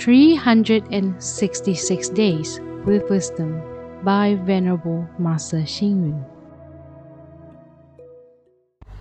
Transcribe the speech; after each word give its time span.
366 0.00 2.08
Days 2.16 2.56
with 2.86 3.10
Wisdom 3.10 3.60
by 4.02 4.34
Venerable 4.48 5.06
Master 5.18 5.58
Xing 5.58 6.08
Yun. 6.08 6.24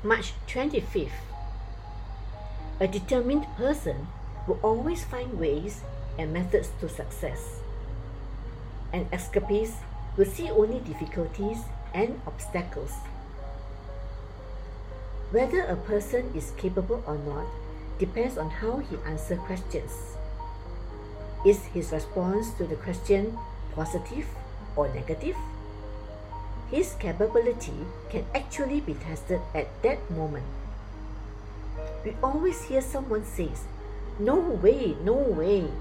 March 0.03 0.33
25th. 0.45 1.07
A 2.81 2.87
determined 2.87 3.45
person 3.55 4.07
will 4.45 4.59
always 4.61 5.05
find 5.05 5.39
ways 5.39 5.79
and 6.17 6.33
methods 6.33 6.71
to 6.81 6.89
success. 6.89 7.61
An 8.91 9.05
escapist 9.15 9.75
will 10.17 10.27
see 10.27 10.51
only 10.51 10.81
difficulties 10.83 11.59
and 11.93 12.19
obstacles. 12.27 12.91
Whether 15.31 15.63
a 15.63 15.77
person 15.77 16.33
is 16.35 16.51
capable 16.57 17.01
or 17.07 17.15
not 17.15 17.47
depends 17.99 18.37
on 18.37 18.49
how 18.49 18.79
he 18.83 18.97
answers 19.07 19.39
questions. 19.47 20.18
Is 21.45 21.71
his 21.71 21.91
response 21.91 22.51
to 22.59 22.67
the 22.67 22.75
question 22.75 23.37
positive 23.71 24.27
or 24.75 24.91
negative? 24.91 25.37
His 26.69 26.99
capability 26.99 27.87
can 28.11 28.25
actually 28.35 28.81
be 28.81 28.93
tested 28.93 29.39
at 29.55 29.71
that 29.81 30.03
moment. 30.11 30.45
We 32.03 32.15
always 32.21 32.67
hear 32.67 32.81
someone 32.81 33.23
says, 33.23 33.63
no 34.19 34.35
way, 34.35 34.97
no 35.01 35.15
way. 35.15 35.71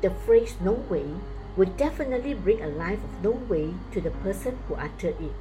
The 0.00 0.10
phrase 0.24 0.56
no 0.60 0.72
way 0.72 1.12
would 1.56 1.76
definitely 1.76 2.32
bring 2.32 2.62
a 2.62 2.68
life 2.68 3.04
of 3.04 3.22
no 3.22 3.30
way 3.30 3.74
to 3.92 4.00
the 4.00 4.10
person 4.24 4.58
who 4.66 4.74
uttered 4.74 5.20
it. 5.20 5.36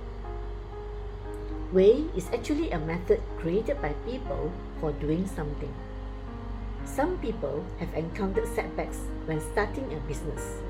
Way 1.72 2.06
is 2.16 2.28
actually 2.36 2.72
a 2.72 2.78
method 2.78 3.24
created 3.40 3.82
by 3.82 3.96
people 4.06 4.52
for 4.80 4.92
doing 4.92 5.26
something. 5.26 5.74
Some 6.86 7.18
people 7.20 7.64
have 7.80 7.94
encountered 7.96 8.48
setbacks 8.54 8.98
when 9.26 9.40
starting 9.40 9.92
a 9.94 10.00
business, 10.08 10.62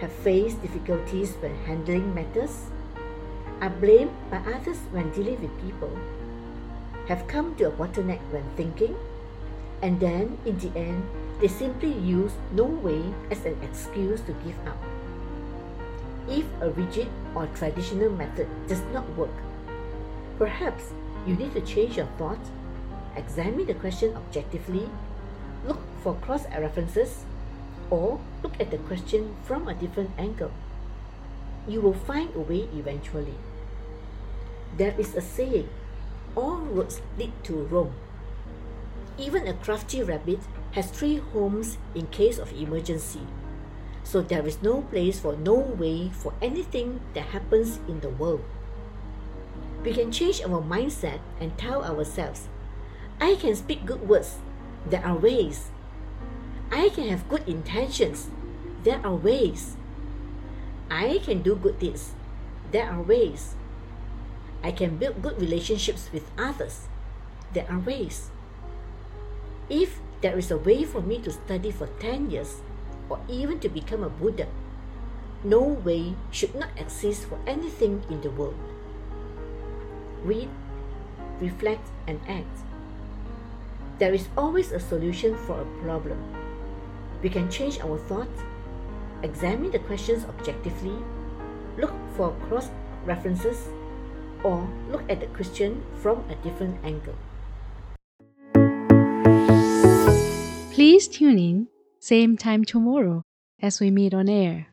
have 0.00 0.12
faced 0.12 0.60
difficulties 0.62 1.34
when 1.40 1.54
handling 1.64 2.14
matters, 2.14 2.66
are 3.60 3.70
blamed 3.70 4.12
by 4.30 4.38
others 4.38 4.78
when 4.90 5.10
dealing 5.10 5.40
with 5.40 5.62
people, 5.62 5.90
have 7.06 7.26
come 7.28 7.54
to 7.56 7.68
a 7.68 7.70
bottleneck 7.70 8.20
when 8.30 8.44
thinking, 8.56 8.96
and 9.80 9.98
then 10.00 10.38
in 10.44 10.58
the 10.58 10.76
end, 10.78 11.02
they 11.40 11.48
simply 11.48 11.92
use 11.92 12.32
no 12.52 12.64
way 12.64 13.02
as 13.30 13.44
an 13.44 13.56
excuse 13.62 14.20
to 14.22 14.32
give 14.44 14.58
up. 14.66 14.76
If 16.28 16.44
a 16.60 16.70
rigid 16.70 17.08
or 17.34 17.46
traditional 17.54 18.10
method 18.10 18.48
does 18.66 18.82
not 18.92 19.08
work, 19.16 19.32
perhaps 20.36 20.92
you 21.26 21.36
need 21.36 21.54
to 21.54 21.60
change 21.62 21.96
your 21.96 22.10
thought, 22.18 22.42
examine 23.16 23.66
the 23.66 23.74
question 23.74 24.14
objectively, 24.14 24.90
look 25.66 25.80
for 26.02 26.14
cross 26.14 26.44
references, 26.46 27.24
or 27.90 28.20
look 28.42 28.60
at 28.60 28.70
the 28.70 28.78
question 28.78 29.34
from 29.44 29.68
a 29.68 29.74
different 29.74 30.10
angle. 30.18 30.52
You 31.66 31.80
will 31.80 31.94
find 31.94 32.34
a 32.34 32.40
way 32.40 32.68
eventually. 32.74 33.34
There 34.76 34.94
is 34.98 35.14
a 35.14 35.20
saying, 35.20 35.68
all 36.36 36.58
roads 36.58 37.00
lead 37.18 37.32
to 37.44 37.64
Rome. 37.66 37.92
Even 39.18 39.48
a 39.48 39.54
crafty 39.54 40.02
rabbit 40.02 40.40
has 40.72 40.90
three 40.90 41.16
homes 41.16 41.78
in 41.94 42.06
case 42.08 42.38
of 42.38 42.52
emergency. 42.52 43.26
So 44.04 44.22
there 44.22 44.46
is 44.46 44.62
no 44.62 44.82
place 44.82 45.20
for 45.20 45.36
no 45.36 45.54
way 45.54 46.10
for 46.10 46.32
anything 46.40 47.00
that 47.14 47.34
happens 47.34 47.80
in 47.88 48.00
the 48.00 48.08
world. 48.08 48.44
We 49.82 49.92
can 49.92 50.12
change 50.12 50.40
our 50.40 50.62
mindset 50.62 51.20
and 51.40 51.56
tell 51.58 51.84
ourselves, 51.84 52.48
I 53.20 53.34
can 53.34 53.56
speak 53.56 53.84
good 53.84 54.08
words. 54.08 54.38
There 54.88 55.04
are 55.04 55.16
ways. 55.16 55.68
I 56.72 56.88
can 56.88 57.08
have 57.08 57.28
good 57.28 57.46
intentions. 57.46 58.28
There 58.84 59.00
are 59.04 59.14
ways. 59.14 59.76
I 60.90 61.20
can 61.20 61.42
do 61.42 61.56
good 61.56 61.78
deeds. 61.78 62.16
There 62.72 62.88
are 62.88 63.02
ways. 63.02 63.54
I 64.64 64.72
can 64.72 64.96
build 64.96 65.20
good 65.20 65.40
relationships 65.40 66.08
with 66.12 66.24
others. 66.38 66.88
There 67.52 67.66
are 67.68 67.78
ways. 67.78 68.30
If 69.68 70.00
there 70.22 70.38
is 70.38 70.50
a 70.50 70.56
way 70.56 70.84
for 70.84 71.02
me 71.02 71.20
to 71.20 71.32
study 71.32 71.70
for 71.70 71.88
10 72.00 72.30
years 72.30 72.64
or 73.08 73.20
even 73.28 73.60
to 73.60 73.68
become 73.68 74.02
a 74.02 74.08
Buddha, 74.08 74.48
no 75.44 75.60
way 75.60 76.14
should 76.30 76.54
not 76.54 76.70
exist 76.76 77.28
for 77.28 77.38
anything 77.46 78.02
in 78.08 78.22
the 78.22 78.30
world. 78.30 78.56
Read, 80.24 80.48
reflect, 81.40 81.86
and 82.06 82.20
act. 82.26 82.64
There 83.98 84.14
is 84.14 84.28
always 84.36 84.70
a 84.70 84.78
solution 84.78 85.36
for 85.36 85.60
a 85.60 85.64
problem. 85.82 86.22
We 87.20 87.28
can 87.28 87.50
change 87.50 87.80
our 87.80 87.98
thoughts, 87.98 88.42
examine 89.24 89.72
the 89.72 89.80
questions 89.80 90.24
objectively, 90.24 90.94
look 91.76 91.92
for 92.14 92.30
cross 92.46 92.70
references, 93.04 93.66
or 94.44 94.68
look 94.88 95.02
at 95.10 95.18
the 95.18 95.26
question 95.34 95.82
from 96.00 96.22
a 96.30 96.36
different 96.46 96.78
angle. 96.84 97.18
Please 100.70 101.08
tune 101.08 101.38
in, 101.40 101.66
same 101.98 102.36
time 102.36 102.64
tomorrow 102.64 103.24
as 103.60 103.80
we 103.80 103.90
meet 103.90 104.14
on 104.14 104.28
air. 104.28 104.68